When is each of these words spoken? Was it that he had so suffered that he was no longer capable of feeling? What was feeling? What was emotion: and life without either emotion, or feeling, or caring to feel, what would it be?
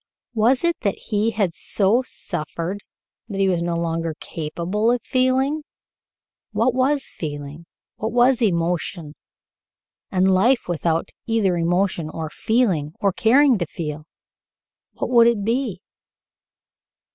Was 0.33 0.63
it 0.63 0.79
that 0.79 0.95
he 0.95 1.29
had 1.29 1.53
so 1.53 2.01
suffered 2.03 2.81
that 3.29 3.37
he 3.37 3.47
was 3.47 3.61
no 3.61 3.75
longer 3.75 4.15
capable 4.19 4.89
of 4.89 5.03
feeling? 5.03 5.61
What 6.53 6.73
was 6.73 7.11
feeling? 7.15 7.67
What 7.97 8.11
was 8.11 8.41
emotion: 8.41 9.13
and 10.09 10.33
life 10.33 10.67
without 10.67 11.09
either 11.27 11.55
emotion, 11.55 12.09
or 12.09 12.31
feeling, 12.31 12.93
or 12.99 13.13
caring 13.13 13.59
to 13.59 13.67
feel, 13.67 14.07
what 14.93 15.11
would 15.11 15.27
it 15.27 15.43
be? 15.43 15.81